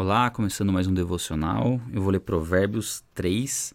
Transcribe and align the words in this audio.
Olá, 0.00 0.30
começando 0.30 0.72
mais 0.72 0.86
um 0.86 0.94
devocional. 0.94 1.80
Eu 1.92 2.00
vou 2.00 2.12
ler 2.12 2.20
Provérbios 2.20 3.02
3, 3.16 3.74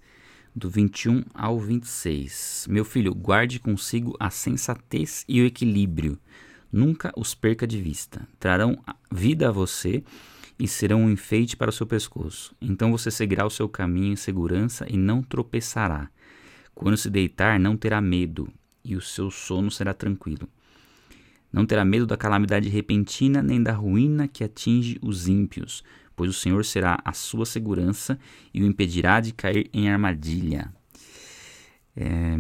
do 0.55 0.69
21 0.69 1.21
ao 1.33 1.59
26. 1.59 2.65
Meu 2.69 2.85
filho, 2.85 3.13
guarde 3.13 3.59
consigo 3.59 4.15
a 4.17 4.29
sensatez 4.29 5.25
e 5.27 5.41
o 5.41 5.45
equilíbrio. 5.45 6.17
Nunca 6.71 7.11
os 7.17 7.35
perca 7.35 7.67
de 7.67 7.77
vista. 7.81 8.25
Trarão 8.39 8.81
vida 9.11 9.49
a 9.49 9.51
você 9.51 10.01
e 10.57 10.65
serão 10.65 11.01
um 11.01 11.11
enfeite 11.11 11.57
para 11.57 11.69
o 11.69 11.73
seu 11.73 11.85
pescoço. 11.85 12.55
Então 12.61 12.89
você 12.89 13.11
seguirá 13.11 13.45
o 13.45 13.49
seu 13.49 13.67
caminho 13.67 14.13
em 14.13 14.15
segurança 14.15 14.87
e 14.89 14.95
não 14.95 15.21
tropeçará. 15.21 16.09
Quando 16.73 16.95
se 16.95 17.09
deitar, 17.09 17.59
não 17.59 17.75
terá 17.75 17.99
medo, 17.99 18.47
e 18.81 18.95
o 18.95 19.01
seu 19.01 19.29
sono 19.29 19.69
será 19.69 19.93
tranquilo. 19.93 20.47
Não 21.51 21.67
terá 21.67 21.85
medo 21.85 22.07
da 22.07 22.17
calamidade 22.17 22.67
repentina, 22.69 23.43
nem 23.43 23.61
da 23.61 23.73
ruína 23.73 24.27
que 24.27 24.43
atinge 24.43 24.97
os 25.03 25.27
ímpios 25.27 25.83
pois 26.15 26.29
o 26.29 26.33
Senhor 26.33 26.63
será 26.65 26.97
a 27.03 27.13
sua 27.13 27.45
segurança 27.45 28.19
e 28.53 28.61
o 28.61 28.65
impedirá 28.65 29.19
de 29.19 29.33
cair 29.33 29.69
em 29.73 29.89
armadilha. 29.89 30.73
É, 31.95 32.39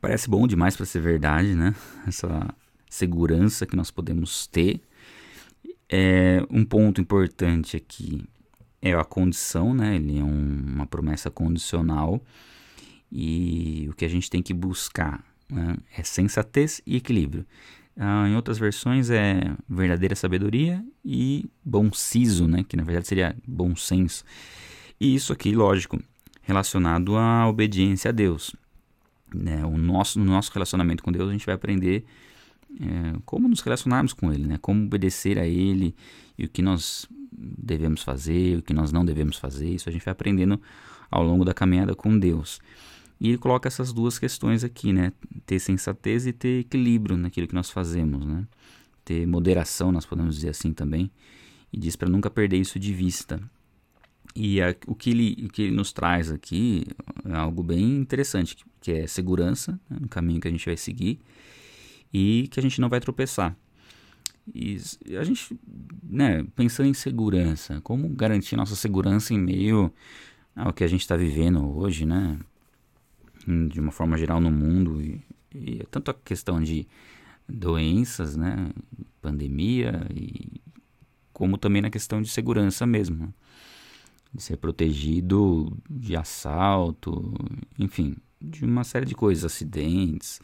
parece 0.00 0.28
bom 0.28 0.46
demais 0.46 0.76
para 0.76 0.86
ser 0.86 1.00
verdade, 1.00 1.54
né? 1.54 1.74
Essa 2.06 2.54
segurança 2.88 3.66
que 3.66 3.76
nós 3.76 3.90
podemos 3.90 4.46
ter. 4.46 4.80
É, 5.88 6.42
um 6.50 6.64
ponto 6.64 7.00
importante 7.00 7.76
aqui 7.76 8.24
é 8.82 8.92
a 8.94 9.04
condição, 9.04 9.74
né? 9.74 9.96
Ele 9.96 10.18
é 10.18 10.22
um, 10.22 10.64
uma 10.74 10.86
promessa 10.86 11.30
condicional 11.30 12.22
e 13.10 13.86
o 13.88 13.94
que 13.94 14.04
a 14.04 14.08
gente 14.08 14.28
tem 14.28 14.42
que 14.42 14.52
buscar 14.52 15.24
né? 15.48 15.76
é 15.96 16.02
sensatez 16.02 16.80
e 16.86 16.96
equilíbrio. 16.96 17.46
Ah, 17.98 18.28
em 18.28 18.36
outras 18.36 18.58
versões 18.58 19.08
é 19.08 19.40
verdadeira 19.68 20.14
sabedoria 20.14 20.84
e 21.02 21.48
bom 21.64 21.90
siso, 21.92 22.46
né? 22.46 22.62
que 22.62 22.76
na 22.76 22.84
verdade 22.84 23.08
seria 23.08 23.34
bom 23.46 23.74
senso. 23.74 24.22
E 25.00 25.14
isso 25.14 25.32
aqui, 25.32 25.54
lógico, 25.54 25.98
relacionado 26.42 27.16
à 27.16 27.48
obediência 27.48 28.10
a 28.10 28.12
Deus. 28.12 28.54
Né? 29.34 29.64
O 29.64 29.78
nosso, 29.78 30.18
no 30.18 30.26
nosso 30.26 30.52
relacionamento 30.52 31.02
com 31.02 31.10
Deus, 31.10 31.28
a 31.28 31.32
gente 31.32 31.46
vai 31.46 31.54
aprender 31.54 32.04
é, 32.78 33.18
como 33.24 33.48
nos 33.48 33.60
relacionarmos 33.60 34.12
com 34.12 34.30
Ele, 34.30 34.46
né? 34.46 34.58
como 34.60 34.84
obedecer 34.84 35.38
a 35.38 35.46
Ele 35.46 35.94
e 36.38 36.44
o 36.44 36.48
que 36.48 36.60
nós 36.60 37.06
devemos 37.32 38.02
fazer, 38.02 38.58
o 38.58 38.62
que 38.62 38.74
nós 38.74 38.92
não 38.92 39.06
devemos 39.06 39.38
fazer. 39.38 39.70
Isso 39.70 39.88
a 39.88 39.92
gente 39.92 40.04
vai 40.04 40.12
aprendendo 40.12 40.60
ao 41.10 41.22
longo 41.22 41.46
da 41.46 41.54
caminhada 41.54 41.94
com 41.94 42.18
Deus. 42.18 42.60
E 43.20 43.28
ele 43.28 43.38
coloca 43.38 43.66
essas 43.66 43.92
duas 43.92 44.18
questões 44.18 44.62
aqui, 44.62 44.92
né? 44.92 45.12
Ter 45.46 45.58
sensatez 45.58 46.26
e 46.26 46.32
ter 46.32 46.60
equilíbrio 46.60 47.16
naquilo 47.16 47.46
que 47.46 47.54
nós 47.54 47.70
fazemos, 47.70 48.26
né? 48.26 48.46
Ter 49.04 49.26
moderação, 49.26 49.90
nós 49.90 50.04
podemos 50.04 50.34
dizer 50.34 50.50
assim 50.50 50.72
também. 50.72 51.10
E 51.72 51.78
diz 51.78 51.96
para 51.96 52.08
nunca 52.08 52.28
perder 52.28 52.58
isso 52.58 52.78
de 52.78 52.92
vista. 52.92 53.40
E 54.34 54.60
a, 54.60 54.74
o, 54.86 54.94
que 54.94 55.10
ele, 55.10 55.46
o 55.46 55.48
que 55.48 55.62
ele 55.62 55.74
nos 55.74 55.92
traz 55.92 56.30
aqui 56.30 56.84
é 57.24 57.34
algo 57.34 57.62
bem 57.62 57.96
interessante, 57.96 58.56
que 58.80 58.92
é 58.92 59.06
segurança 59.06 59.80
né, 59.88 59.96
no 60.00 60.08
caminho 60.08 60.40
que 60.40 60.48
a 60.48 60.50
gente 60.50 60.66
vai 60.66 60.76
seguir 60.76 61.18
e 62.12 62.46
que 62.50 62.60
a 62.60 62.62
gente 62.62 62.80
não 62.80 62.88
vai 62.90 63.00
tropeçar. 63.00 63.56
E 64.54 64.78
a 65.18 65.24
gente, 65.24 65.58
né, 66.02 66.44
pensando 66.54 66.88
em 66.88 66.94
segurança, 66.94 67.80
como 67.80 68.08
garantir 68.10 68.56
nossa 68.56 68.76
segurança 68.76 69.32
em 69.34 69.38
meio 69.38 69.92
ao 70.54 70.72
que 70.72 70.84
a 70.84 70.88
gente 70.88 71.00
está 71.00 71.16
vivendo 71.16 71.76
hoje, 71.76 72.04
né? 72.06 72.38
De 73.68 73.80
uma 73.80 73.92
forma 73.92 74.16
geral 74.16 74.40
no 74.40 74.50
mundo 74.50 75.00
e, 75.00 75.20
e 75.54 75.84
tanto 75.90 76.10
a 76.10 76.14
questão 76.14 76.60
de 76.60 76.86
doenças, 77.48 78.36
né, 78.36 78.70
pandemia 79.22 80.06
e 80.14 80.60
como 81.32 81.58
também 81.58 81.82
na 81.82 81.90
questão 81.90 82.22
de 82.22 82.28
segurança 82.28 82.86
mesmo, 82.86 83.16
né? 83.16 83.28
de 84.32 84.42
ser 84.42 84.56
protegido 84.56 85.76
de 85.88 86.16
assalto, 86.16 87.34
enfim, 87.78 88.16
de 88.40 88.64
uma 88.64 88.84
série 88.84 89.06
de 89.06 89.14
coisas, 89.14 89.44
acidentes. 89.44 90.40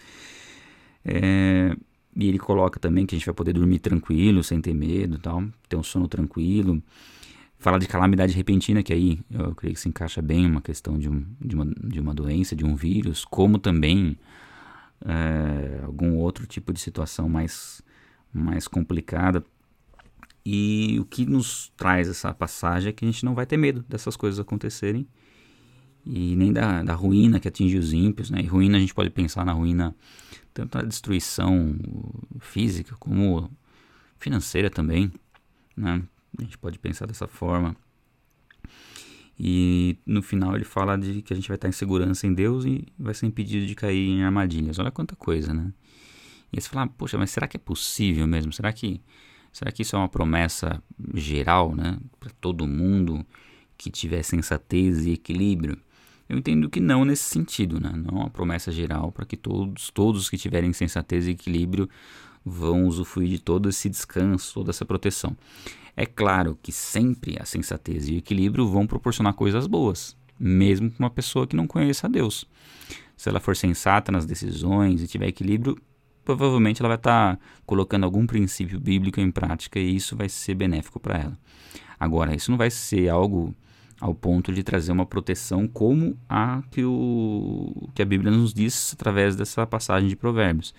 É, 1.05 1.75
e 2.15 2.29
ele 2.29 2.39
coloca 2.39 2.79
também 2.79 3.07
que 3.07 3.15
a 3.15 3.19
gente 3.19 3.27
vai 3.27 3.35
poder 3.35 3.53
dormir 3.53 3.79
tranquilo, 3.79 4.43
sem 4.43 4.61
ter 4.61 4.75
medo, 4.75 5.19
tal, 5.19 5.45
ter 5.69 5.77
um 5.77 5.83
sono 5.83 6.09
tranquilo. 6.09 6.83
Fala 7.63 7.79
de 7.79 7.87
calamidade 7.87 8.35
repentina, 8.35 8.83
que 8.83 8.93
aí 8.93 9.21
eu 9.31 9.55
creio 9.55 9.73
que 9.73 9.81
se 9.81 9.89
encaixa 9.89 10.21
bem 10.21 10.45
uma 10.45 10.61
questão 10.61 10.99
de, 10.99 11.09
um, 11.09 11.25
de, 11.41 11.55
uma, 11.55 11.65
de 11.65 12.01
uma 12.01 12.13
doença, 12.13 12.57
de 12.57 12.65
um 12.65 12.75
vírus, 12.75 13.25
como 13.25 13.57
também 13.57 14.19
é, 15.07 15.81
algum 15.85 16.17
outro 16.17 16.45
tipo 16.45 16.73
de 16.73 16.81
situação 16.81 17.29
mais, 17.29 17.81
mais 18.35 18.67
complicada. 18.67 19.45
E 20.45 20.99
o 20.99 21.05
que 21.05 21.25
nos 21.25 21.73
traz 21.77 22.09
essa 22.09 22.35
passagem 22.35 22.89
é 22.89 22.93
que 22.93 23.05
a 23.05 23.09
gente 23.09 23.25
não 23.25 23.33
vai 23.33 23.47
ter 23.47 23.57
medo 23.57 23.85
dessas 23.89 24.17
coisas 24.17 24.41
acontecerem 24.41 25.07
e 26.05 26.35
nem 26.35 26.53
da, 26.53 26.83
da 26.83 26.95
ruína 26.95 27.39
que 27.39 27.47
atinge 27.47 27.79
os 27.79 27.93
ímpios. 27.93 28.29
Né? 28.29 28.41
E 28.41 28.47
ruína 28.47 28.77
a 28.77 28.81
gente 28.81 28.93
pode 28.93 29.11
pensar 29.11 29.45
na 29.45 29.53
ruína 29.53 29.95
tanto 30.53 30.79
na 30.79 30.83
destruição 30.83 31.77
física 32.41 32.97
como 32.99 33.49
financeira 34.19 34.69
também. 34.69 35.13
Né? 35.77 36.03
A 36.39 36.43
gente 36.43 36.59
pode 36.59 36.79
pensar 36.79 37.07
dessa 37.07 37.27
forma. 37.27 37.77
E 39.39 39.97
no 40.07 40.23
final 40.23 40.55
ele 40.55 40.65
fala 40.65 40.97
de 40.97 41.23
que 41.23 41.33
a 41.33 41.37
gente 41.37 41.49
vai 41.49 41.57
estar 41.57 41.69
em 41.69 41.73
segurança 41.73 42.27
em 42.27 42.35
Deus 42.35 42.65
e 42.65 42.87
vai 42.99 43.15
ser 43.15 43.27
impedido 43.27 43.67
de 43.67 43.75
cair 43.75 44.09
em 44.09 44.23
armadilhas. 44.23 44.79
Olha 44.79 44.91
quanta 44.91 45.17
coisa, 45.17 45.53
né? 45.53 45.73
E 46.53 46.61
você 46.61 46.69
fala, 46.69 46.87
poxa, 46.87 47.17
mas 47.17 47.31
será 47.31 47.49
que 47.49 47.57
é 47.57 47.61
possível 47.61 48.27
mesmo? 48.27 48.53
Será 48.53 48.73
que, 48.73 49.01
será 49.53 49.73
que 49.73 49.83
isso 49.83 49.97
é 49.97 49.99
uma 49.99 50.09
promessa 50.09 50.83
geral, 51.15 51.75
né? 51.75 51.99
Para 52.21 52.31
todo 52.41 52.69
mundo 52.69 53.27
que 53.77 53.91
tiver 53.91 54.23
sensatez 54.23 55.07
e 55.07 55.13
equilíbrio? 55.13 55.79
Eu 56.29 56.39
entendo 56.39 56.69
que 56.71 56.79
não 56.79 57.05
nesse 57.05 57.25
sentido, 57.25 57.81
né? 57.81 57.91
Não 57.95 58.19
é 58.19 58.23
uma 58.23 58.31
promessa 58.31 58.71
geral 58.71 59.11
para 59.11 59.25
que 59.25 59.37
todos, 59.37 59.91
todos 59.91 60.31
que 60.31 60.37
tiverem 60.37 60.73
sensatez 60.73 61.27
e 61.27 61.31
equilíbrio 61.31 61.89
vão 62.45 62.87
usufruir 62.87 63.29
de 63.29 63.39
todo 63.39 63.69
esse 63.69 63.89
descanso, 63.89 64.55
toda 64.55 64.71
essa 64.71 64.85
proteção. 64.85 65.37
É 65.97 66.07
claro 66.07 66.59
que 66.63 66.73
sempre 66.73 67.37
a 67.41 67.45
sensatez 67.45 68.09
e 68.09 68.15
o 68.15 68.19
equilíbrio 68.19 68.67
vão 68.67 68.87
proporcionar 68.87 69.35
coisas 69.35 69.67
boas, 69.67 70.17
mesmo 70.39 70.91
para 70.91 71.05
uma 71.05 71.11
pessoa 71.11 71.47
que 71.47 71.57
não 71.57 71.67
conheça 71.67 72.07
a 72.07 72.11
Deus. 72.11 72.47
Se 73.17 73.29
ela 73.29 73.41
for 73.41 73.55
sensata 73.55 74.11
nas 74.11 74.25
decisões 74.25 75.03
e 75.03 75.07
tiver 75.07 75.29
equilíbrio, 75.29 75.77
provavelmente 76.25 76.81
ela 76.81 76.89
vai 76.89 76.97
estar 76.97 77.37
tá 77.37 77.43
colocando 77.67 78.05
algum 78.05 78.27
princípio 78.27 78.81
bíblico 78.81 79.21
em 79.21 79.31
prática 79.31 79.79
e 79.79 79.95
isso 79.95 80.17
vai 80.17 80.29
ser 80.29 80.55
benéfico 80.55 80.99
para 80.99 81.19
ela. 81.19 81.39
Agora, 82.01 82.35
isso 82.35 82.51
não 82.51 82.59
vai 82.59 82.71
ser 82.71 83.09
algo 83.09 83.55
ao 84.01 84.13
ponto 84.13 84.53
de 84.53 84.65
trazer 84.65 84.91
uma 84.91 85.07
proteção 85.07 85.69
como 85.69 86.19
a 86.29 86.63
que, 86.73 86.85
o, 86.85 87.89
que 87.95 88.03
a 88.03 88.05
Bíblia 88.05 88.33
nos 88.33 88.53
diz 88.53 88.93
através 88.93 89.37
dessa 89.37 89.65
passagem 89.65 90.09
de 90.09 90.17
Provérbios. 90.17 90.75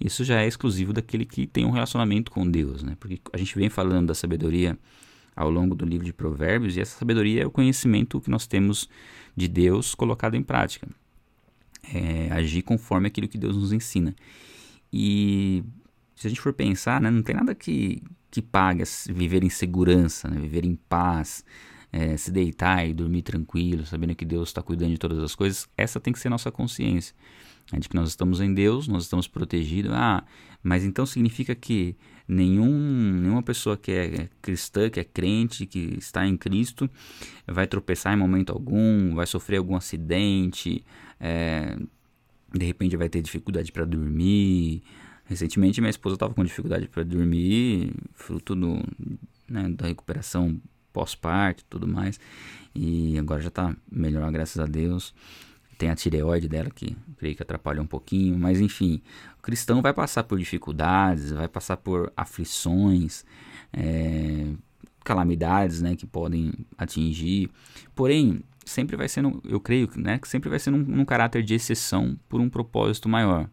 Isso 0.00 0.24
já 0.24 0.40
é 0.40 0.46
exclusivo 0.46 0.92
daquele 0.92 1.24
que 1.24 1.46
tem 1.46 1.64
um 1.64 1.70
relacionamento 1.70 2.30
com 2.30 2.48
Deus, 2.48 2.82
né? 2.82 2.96
Porque 3.00 3.20
a 3.32 3.36
gente 3.36 3.54
vem 3.56 3.68
falando 3.68 4.08
da 4.08 4.14
sabedoria 4.14 4.78
ao 5.34 5.50
longo 5.50 5.74
do 5.74 5.84
livro 5.84 6.04
de 6.04 6.12
Provérbios 6.12 6.76
e 6.76 6.80
essa 6.80 6.98
sabedoria 6.98 7.42
é 7.42 7.46
o 7.46 7.50
conhecimento 7.50 8.20
que 8.20 8.30
nós 8.30 8.46
temos 8.46 8.88
de 9.36 9.48
Deus 9.48 9.94
colocado 9.94 10.34
em 10.34 10.42
prática. 10.42 10.88
É 11.92 12.28
agir 12.32 12.62
conforme 12.62 13.08
aquilo 13.08 13.28
que 13.28 13.38
Deus 13.38 13.56
nos 13.56 13.72
ensina. 13.72 14.14
E 14.92 15.64
se 16.14 16.26
a 16.26 16.30
gente 16.30 16.40
for 16.40 16.52
pensar, 16.52 17.00
né, 17.00 17.10
não 17.10 17.22
tem 17.22 17.34
nada 17.34 17.54
que, 17.54 18.02
que 18.30 18.42
pague 18.42 18.82
viver 19.08 19.44
em 19.44 19.50
segurança, 19.50 20.28
né, 20.28 20.40
viver 20.40 20.64
em 20.64 20.74
paz, 20.88 21.44
é, 21.92 22.16
se 22.16 22.30
deitar 22.30 22.86
e 22.86 22.92
dormir 22.92 23.22
tranquilo, 23.22 23.84
sabendo 23.86 24.14
que 24.14 24.24
Deus 24.24 24.48
está 24.50 24.62
cuidando 24.62 24.90
de 24.90 24.98
todas 24.98 25.18
as 25.18 25.34
coisas. 25.34 25.68
Essa 25.76 25.98
tem 25.98 26.12
que 26.12 26.18
ser 26.18 26.28
nossa 26.28 26.50
consciência 26.50 27.14
é 27.72 27.78
de 27.78 27.88
que 27.88 27.94
nós 27.94 28.08
estamos 28.08 28.40
em 28.40 28.52
Deus, 28.52 28.88
nós 28.88 29.04
estamos 29.04 29.28
protegidos. 29.28 29.92
Ah, 29.92 30.24
mas 30.62 30.84
então 30.84 31.04
significa 31.04 31.54
que 31.54 31.96
nenhum, 32.26 32.72
nenhuma 33.20 33.42
pessoa 33.42 33.76
que 33.76 33.92
é 33.92 34.28
cristã, 34.40 34.88
que 34.88 35.00
é 35.00 35.04
crente, 35.04 35.66
que 35.66 35.96
está 35.98 36.26
em 36.26 36.36
Cristo, 36.36 36.88
vai 37.46 37.66
tropeçar 37.66 38.14
em 38.14 38.16
momento 38.16 38.52
algum, 38.52 39.14
vai 39.14 39.26
sofrer 39.26 39.58
algum 39.58 39.76
acidente, 39.76 40.84
é, 41.20 41.76
de 42.54 42.64
repente 42.64 42.96
vai 42.96 43.08
ter 43.08 43.20
dificuldade 43.20 43.70
para 43.70 43.84
dormir. 43.84 44.82
Recentemente 45.26 45.80
minha 45.80 45.90
esposa 45.90 46.16
estava 46.16 46.32
com 46.32 46.42
dificuldade 46.42 46.88
para 46.88 47.02
dormir, 47.02 47.92
fruto 48.14 48.54
do, 48.54 48.82
né, 49.46 49.68
da 49.68 49.88
recuperação 49.88 50.58
pós-parto 50.92 51.64
tudo 51.68 51.86
mais. 51.86 52.18
E 52.74 53.18
agora 53.18 53.40
já 53.40 53.48
está 53.48 53.74
melhor, 53.90 54.30
graças 54.30 54.58
a 54.58 54.66
Deus. 54.66 55.14
Tem 55.76 55.90
a 55.90 55.94
tireoide 55.94 56.48
dela 56.48 56.70
que 56.70 56.96
creio 57.16 57.36
que 57.36 57.42
atrapalha 57.42 57.80
um 57.80 57.86
pouquinho, 57.86 58.36
mas 58.36 58.60
enfim, 58.60 59.00
o 59.38 59.42
cristão 59.42 59.80
vai 59.80 59.94
passar 59.94 60.24
por 60.24 60.38
dificuldades, 60.38 61.30
vai 61.30 61.46
passar 61.46 61.76
por 61.76 62.12
aflições, 62.16 63.24
é, 63.72 64.46
calamidades, 65.04 65.80
né, 65.80 65.94
que 65.94 66.04
podem 66.04 66.52
atingir. 66.76 67.48
Porém, 67.94 68.42
sempre 68.64 68.96
vai 68.96 69.08
ser, 69.08 69.22
eu 69.44 69.60
creio, 69.60 69.88
né, 69.96 70.18
que 70.18 70.28
sempre 70.28 70.50
vai 70.50 70.58
ser 70.58 70.70
num 70.70 71.04
caráter 71.04 71.42
de 71.42 71.54
exceção 71.54 72.18
por 72.28 72.40
um 72.40 72.48
propósito 72.48 73.08
maior. 73.08 73.48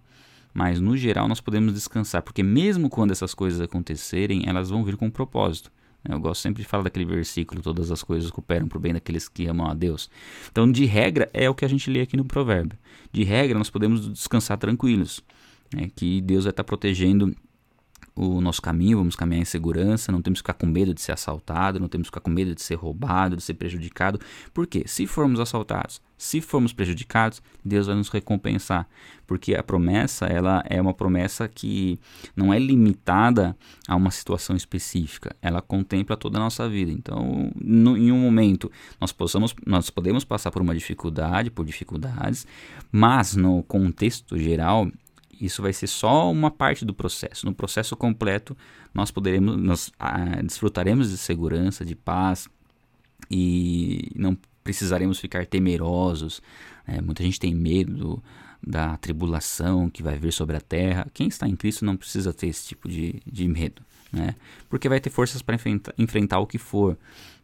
Mas 0.53 0.79
no 0.79 0.95
geral 0.95 1.27
nós 1.27 1.41
podemos 1.41 1.73
descansar, 1.73 2.21
porque 2.21 2.41
mesmo 2.41 2.89
quando 2.89 3.11
essas 3.11 3.33
coisas 3.33 3.59
acontecerem, 3.61 4.43
elas 4.47 4.69
vão 4.69 4.83
vir 4.83 4.95
com 4.95 5.07
um 5.07 5.11
propósito. 5.11 5.71
Eu 6.07 6.19
gosto 6.19 6.41
sempre 6.41 6.61
de 6.61 6.67
falar 6.67 6.83
daquele 6.83 7.05
versículo: 7.05 7.61
todas 7.61 7.91
as 7.91 8.03
coisas 8.03 8.29
cooperam 8.29 8.67
para 8.67 8.77
o 8.77 8.81
bem 8.81 8.93
daqueles 8.93 9.27
que 9.27 9.47
amam 9.47 9.67
a 9.67 9.73
Deus. 9.73 10.09
Então, 10.51 10.71
de 10.71 10.85
regra, 10.85 11.29
é 11.33 11.49
o 11.49 11.55
que 11.55 11.65
a 11.65 11.67
gente 11.67 11.89
lê 11.89 12.01
aqui 12.01 12.15
no 12.15 12.25
provérbio. 12.25 12.77
De 13.11 13.23
regra, 13.23 13.57
nós 13.57 13.69
podemos 13.69 14.07
descansar 14.11 14.57
tranquilos, 14.57 15.21
né? 15.73 15.89
que 15.95 16.21
Deus 16.21 16.43
vai 16.43 16.51
estar 16.51 16.63
protegendo 16.63 17.35
o 18.15 18.39
nosso 18.39 18.61
caminho, 18.61 18.99
vamos 18.99 19.15
caminhar 19.15 19.41
em 19.41 19.45
segurança, 19.45 20.11
não 20.11 20.21
temos 20.21 20.39
que 20.39 20.47
ficar 20.47 20.53
com 20.53 20.65
medo 20.65 20.93
de 20.93 21.01
ser 21.01 21.11
assaltado, 21.11 21.79
não 21.79 21.89
temos 21.89 22.07
que 22.07 22.11
ficar 22.11 22.21
com 22.21 22.29
medo 22.29 22.55
de 22.55 22.61
ser 22.61 22.75
roubado, 22.75 23.35
de 23.35 23.43
ser 23.43 23.55
prejudicado. 23.55 24.19
Porque 24.53 24.87
se 24.87 25.05
formos 25.05 25.39
assaltados, 25.39 26.01
se 26.17 26.39
formos 26.39 26.71
prejudicados, 26.71 27.41
Deus 27.63 27.87
vai 27.87 27.95
nos 27.95 28.09
recompensar, 28.09 28.87
porque 29.27 29.53
a 29.55 29.63
promessa, 29.63 30.25
ela 30.25 30.63
é 30.69 30.81
uma 30.81 30.93
promessa 30.93 31.47
que 31.47 31.99
não 32.35 32.53
é 32.53 32.59
limitada 32.59 33.55
a 33.87 33.95
uma 33.95 34.11
situação 34.11 34.55
específica, 34.55 35.35
ela 35.41 35.61
contempla 35.61 36.15
toda 36.15 36.37
a 36.37 36.41
nossa 36.41 36.69
vida. 36.69 36.91
Então, 36.91 37.51
no, 37.55 37.97
em 37.97 38.11
um 38.11 38.19
momento, 38.19 38.71
nós 38.99 39.11
possamos 39.11 39.53
nós 39.65 39.89
podemos 39.89 40.23
passar 40.23 40.51
por 40.51 40.61
uma 40.61 40.73
dificuldade, 40.73 41.51
por 41.51 41.65
dificuldades, 41.65 42.47
mas 42.91 43.35
no 43.35 43.63
contexto 43.63 44.37
geral, 44.37 44.89
isso 45.39 45.61
vai 45.61 45.73
ser 45.73 45.87
só 45.87 46.31
uma 46.31 46.49
parte 46.49 46.85
do 46.85 46.93
processo. 46.93 47.45
No 47.45 47.53
processo 47.53 47.95
completo, 47.95 48.55
nós 48.93 49.11
poderemos, 49.11 49.57
nós 49.57 49.91
ah, 49.99 50.41
desfrutaremos 50.41 51.09
de 51.09 51.17
segurança, 51.17 51.83
de 51.83 51.95
paz 51.95 52.47
e 53.29 54.11
não 54.15 54.37
precisaremos 54.65 55.19
ficar 55.19 55.45
temerosos. 55.45 56.41
É, 56.87 56.99
muita 56.99 57.23
gente 57.23 57.39
tem 57.39 57.53
medo 57.53 58.21
da 58.65 58.97
tribulação 58.97 59.89
que 59.89 60.01
vai 60.01 60.17
vir 60.17 60.33
sobre 60.33 60.57
a 60.57 60.61
terra. 60.61 61.07
Quem 61.13 61.27
está 61.27 61.47
em 61.47 61.55
Cristo 61.55 61.85
não 61.85 61.95
precisa 61.95 62.33
ter 62.33 62.47
esse 62.47 62.67
tipo 62.69 62.89
de, 62.89 63.21
de 63.31 63.47
medo, 63.47 63.83
né? 64.11 64.35
Porque 64.67 64.89
vai 64.89 64.99
ter 64.99 65.11
forças 65.11 65.43
para 65.43 65.53
enfrentar, 65.55 65.93
enfrentar 65.97 66.39
o 66.39 66.47
que 66.47 66.57
for. 66.57 66.97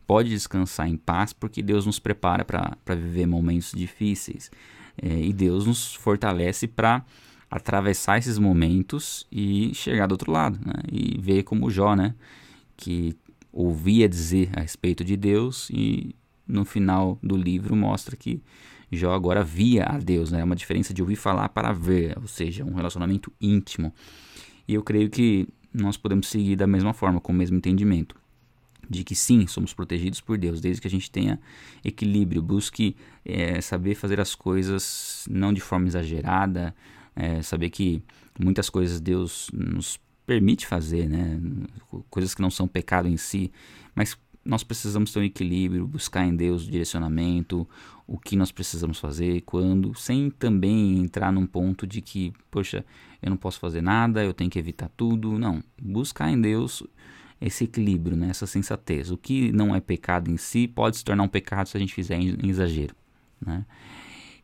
Pode 0.07 0.29
descansar 0.29 0.89
em 0.89 0.97
paz, 0.97 1.31
porque 1.31 1.61
Deus 1.61 1.85
nos 1.85 1.99
prepara 1.99 2.43
para 2.43 2.95
viver 2.95 3.27
momentos 3.27 3.71
difíceis. 3.71 4.49
É, 4.99 5.07
e 5.07 5.31
Deus 5.31 5.67
nos 5.67 5.93
fortalece 5.93 6.67
para 6.67 7.05
atravessar 7.51 8.17
esses 8.17 8.39
momentos 8.39 9.27
e 9.31 9.71
chegar 9.75 10.07
do 10.07 10.13
outro 10.13 10.31
lado, 10.31 10.59
né? 10.65 10.73
E 10.91 11.21
ver 11.21 11.43
como 11.43 11.69
Jó, 11.69 11.95
né? 11.95 12.15
Que 12.75 13.15
ouvia 13.53 14.09
dizer 14.09 14.49
a 14.55 14.61
respeito 14.61 15.03
de 15.03 15.15
Deus 15.15 15.69
e 15.69 16.15
no 16.47 16.65
final 16.65 17.17
do 17.21 17.35
livro 17.35 17.75
mostra 17.75 18.15
que 18.15 18.41
Jó 18.91 19.13
agora 19.13 19.43
via 19.43 19.85
a 19.85 19.97
Deus, 19.97 20.31
né? 20.31 20.41
É 20.41 20.43
uma 20.43 20.55
diferença 20.55 20.93
de 20.93 21.01
ouvir 21.01 21.15
falar 21.15 21.49
para 21.49 21.71
ver, 21.71 22.17
ou 22.19 22.27
seja, 22.27 22.65
um 22.65 22.73
relacionamento 22.73 23.31
íntimo. 23.39 23.93
E 24.67 24.73
eu 24.73 24.83
creio 24.83 25.09
que 25.09 25.47
nós 25.73 25.95
podemos 25.95 26.27
seguir 26.27 26.57
da 26.57 26.67
mesma 26.67 26.93
forma, 26.93 27.21
com 27.21 27.31
o 27.31 27.35
mesmo 27.35 27.57
entendimento. 27.57 28.19
De 28.89 29.05
que 29.05 29.15
sim, 29.15 29.47
somos 29.47 29.73
protegidos 29.73 30.19
por 30.19 30.37
Deus, 30.37 30.59
desde 30.59 30.81
que 30.81 30.87
a 30.87 30.91
gente 30.91 31.09
tenha 31.09 31.39
equilíbrio, 31.85 32.41
busque 32.41 32.97
é, 33.23 33.61
saber 33.61 33.95
fazer 33.95 34.19
as 34.19 34.35
coisas 34.35 35.25
não 35.29 35.53
de 35.53 35.61
forma 35.61 35.87
exagerada, 35.87 36.75
é, 37.15 37.41
saber 37.41 37.69
que 37.69 38.03
muitas 38.37 38.69
coisas 38.69 38.99
Deus 38.99 39.49
nos 39.53 39.97
permite 40.25 40.67
fazer, 40.67 41.07
né? 41.07 41.39
Coisas 42.09 42.35
que 42.35 42.41
não 42.41 42.49
são 42.49 42.67
pecado 42.67 43.07
em 43.07 43.15
si, 43.15 43.51
mas 43.95 44.17
nós 44.43 44.63
precisamos 44.63 45.11
ter 45.11 45.19
um 45.19 45.23
equilíbrio, 45.23 45.87
buscar 45.87 46.25
em 46.25 46.35
Deus 46.35 46.65
o 46.65 46.71
direcionamento, 46.71 47.67
o 48.07 48.17
que 48.17 48.35
nós 48.35 48.51
precisamos 48.51 48.99
fazer, 48.99 49.41
quando, 49.41 49.93
sem 49.95 50.29
também 50.29 50.97
entrar 50.97 51.31
num 51.31 51.45
ponto 51.45 51.85
de 51.85 52.01
que, 52.01 52.33
poxa, 52.49 52.83
eu 53.21 53.29
não 53.29 53.37
posso 53.37 53.59
fazer 53.59 53.81
nada, 53.81 54.23
eu 54.23 54.33
tenho 54.33 54.49
que 54.49 54.59
evitar 54.59 54.89
tudo. 54.97 55.37
Não, 55.37 55.63
buscar 55.81 56.29
em 56.29 56.41
Deus 56.41 56.83
esse 57.39 57.63
equilíbrio, 57.63 58.17
né? 58.17 58.29
essa 58.29 58.45
sensatez. 58.45 59.11
O 59.11 59.17
que 59.17 59.51
não 59.51 59.75
é 59.75 59.79
pecado 59.79 60.29
em 60.29 60.37
si 60.37 60.67
pode 60.67 60.97
se 60.97 61.03
tornar 61.03 61.23
um 61.23 61.27
pecado 61.27 61.67
se 61.67 61.77
a 61.77 61.79
gente 61.79 61.93
fizer 61.93 62.19
em, 62.19 62.49
exagero. 62.49 62.95
Né? 63.39 63.65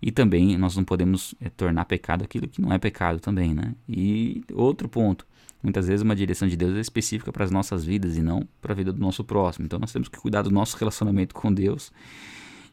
E 0.01 0.11
também 0.11 0.57
nós 0.57 0.75
não 0.75 0.83
podemos 0.83 1.33
é, 1.41 1.49
tornar 1.49 1.85
pecado 1.85 2.23
aquilo 2.23 2.47
que 2.47 2.61
não 2.61 2.71
é 2.71 2.77
pecado 2.77 3.19
também, 3.19 3.53
né? 3.53 3.73
E 3.89 4.43
outro 4.53 4.87
ponto, 4.87 5.25
muitas 5.61 5.87
vezes 5.87 6.03
uma 6.03 6.15
direção 6.15 6.47
de 6.47 6.55
Deus 6.55 6.75
é 6.75 6.79
específica 6.79 7.31
para 7.31 7.43
as 7.43 7.51
nossas 7.51 7.83
vidas 7.83 8.15
e 8.15 8.21
não 8.21 8.47
para 8.61 8.73
a 8.73 8.75
vida 8.75 8.93
do 8.93 8.99
nosso 8.99 9.23
próximo. 9.23 9.65
Então 9.65 9.79
nós 9.79 9.91
temos 9.91 10.07
que 10.07 10.19
cuidar 10.19 10.43
do 10.43 10.51
nosso 10.51 10.77
relacionamento 10.77 11.33
com 11.33 11.51
Deus 11.51 11.91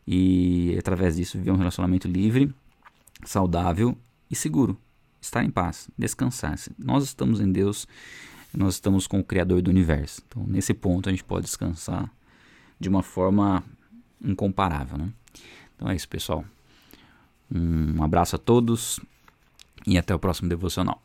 e 0.06 0.76
através 0.78 1.16
disso 1.16 1.38
viver 1.38 1.50
um 1.50 1.56
relacionamento 1.56 2.06
livre, 2.06 2.54
saudável 3.24 3.96
e 4.30 4.36
seguro. 4.36 4.76
Estar 5.20 5.42
em 5.42 5.50
paz, 5.50 5.88
descansar. 5.96 6.58
Nós 6.78 7.04
estamos 7.04 7.40
em 7.40 7.50
Deus, 7.50 7.88
nós 8.52 8.74
estamos 8.74 9.06
com 9.06 9.20
o 9.20 9.24
Criador 9.24 9.62
do 9.62 9.70
universo. 9.70 10.22
Então 10.28 10.44
nesse 10.46 10.74
ponto 10.74 11.08
a 11.08 11.12
gente 11.12 11.24
pode 11.24 11.46
descansar 11.46 12.12
de 12.78 12.88
uma 12.90 13.02
forma 13.02 13.64
incomparável, 14.22 14.98
né? 14.98 15.08
Então 15.74 15.88
é 15.88 15.96
isso, 15.96 16.08
pessoal. 16.08 16.44
Um 17.54 18.02
abraço 18.02 18.34
a 18.34 18.38
todos 18.38 18.98
e 19.86 19.96
até 19.96 20.14
o 20.14 20.18
próximo 20.18 20.48
devocional. 20.48 21.00